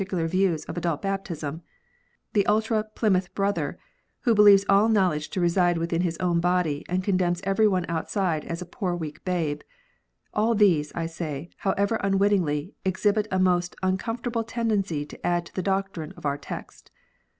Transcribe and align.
his 0.01 0.07
peculiar 0.07 0.27
views 0.27 0.65
of 0.65 0.75
adult 0.77 0.99
baptism, 0.99 1.61
the 2.33 2.43
ultra 2.47 2.83
Plymouth 2.95 3.31
Brother, 3.35 3.77
who 4.21 4.33
believes 4.33 4.65
all 4.67 4.89
knowledge 4.89 5.29
to 5.29 5.39
reside 5.39 5.77
with 5.77 5.91
his 5.91 6.17
own 6.17 6.39
body, 6.39 6.83
and 6.89 7.03
condemns 7.03 7.39
every 7.43 7.67
one 7.67 7.85
outside 7.87 8.43
as 8.45 8.63
a 8.63 8.65
poor 8.65 8.93
w 8.93 9.09
r 9.09 9.09
eak 9.11 9.23
babe; 9.23 9.61
all 10.33 10.55
these, 10.55 10.91
I 10.95 11.05
say, 11.05 11.51
however 11.57 11.97
unwittingly, 12.01 12.73
exhibit 12.83 13.27
a 13.29 13.37
most 13.37 13.75
uncom 13.83 14.19
fortable 14.19 14.43
tendency 14.47 15.05
to 15.05 15.23
add 15.23 15.45
to 15.45 15.53
the 15.55 15.61
doctrine 15.61 16.13
of 16.17 16.25
our 16.25 16.39
text. 16.39 16.89